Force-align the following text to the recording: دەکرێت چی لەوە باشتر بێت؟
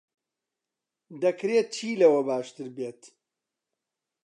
دەکرێت 1.23 1.67
چی 1.75 1.99
لەوە 2.01 2.21
باشتر 2.29 2.67
بێت؟ 2.75 3.01